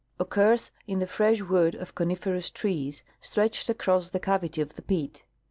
occurs 0.19 0.71
in 0.87 0.97
the 0.97 1.05
fresh 1.05 1.41
wood 1.43 1.75
of 1.75 1.93
coniferous 1.93 2.49
trees, 2.49 3.03
stretched 3.19 3.69
across 3.69 4.09
the 4.09 4.19
cavity 4.19 4.59
of 4.59 4.73
the 4.73 4.81
pit. 4.81 5.21